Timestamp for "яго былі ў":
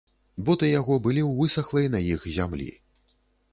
0.79-1.31